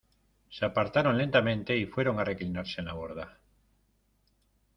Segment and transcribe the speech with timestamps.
[0.49, 3.37] se apartaron lentamente y fueron a reclinarse en la borda.